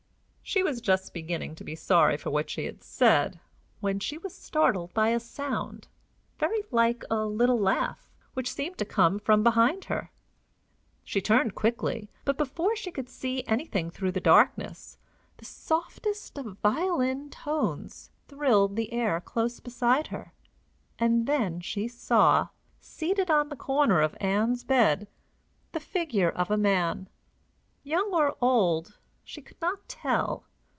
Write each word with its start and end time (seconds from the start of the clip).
She 0.43 0.63
was 0.63 0.81
just 0.81 1.13
beginning 1.13 1.55
to 1.55 1.63
be 1.63 1.75
sorry 1.77 2.17
for 2.17 2.29
what 2.29 2.49
she 2.49 2.65
had 2.65 2.83
said 2.83 3.39
when 3.79 4.01
she 4.01 4.17
was 4.17 4.35
startled 4.35 4.93
by 4.93 5.07
a 5.11 5.19
sound, 5.21 5.87
very 6.39 6.61
like 6.71 7.05
a 7.09 7.23
little 7.25 7.57
laugh, 7.57 8.11
which 8.33 8.51
seemed 8.51 8.77
to 8.79 8.83
come 8.83 9.17
from 9.17 9.43
behind 9.43 9.85
her. 9.85 10.11
She 11.05 11.21
turned 11.21 11.55
quickly, 11.55 12.09
but, 12.25 12.37
before 12.37 12.75
she 12.75 12.91
could 12.91 13.07
see 13.07 13.45
anything 13.47 13.89
through 13.89 14.11
the 14.11 14.19
darkness, 14.19 14.97
the 15.37 15.45
softest 15.45 16.37
of 16.37 16.57
violin 16.57 17.29
tones 17.29 18.11
thrilled 18.27 18.75
the 18.75 18.91
air 18.91 19.21
close 19.21 19.61
beside 19.61 20.07
her, 20.07 20.33
and 20.99 21.27
then 21.27 21.61
she 21.61 21.87
saw, 21.87 22.49
seated 22.77 23.31
on 23.31 23.47
the 23.47 23.55
corner 23.55 24.01
of 24.01 24.17
Ann's 24.19 24.65
bed, 24.65 25.07
the 25.71 25.79
figure 25.79 26.29
of 26.29 26.51
a 26.51 26.57
man 26.57 27.07
young 27.83 28.13
or 28.13 28.35
old, 28.41 28.97
she 29.23 29.39
could 29.39 29.61
not 29.61 29.87
tell. 29.87 30.43